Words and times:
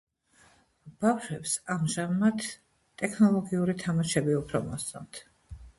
ბავშვებს 1.03 1.53
ამჟამად 1.75 2.41
ტექნოლოგიური 3.03 3.79
თამაშები 3.87 4.39
უფრო 4.45 4.67
მოსწონთ. 4.73 5.27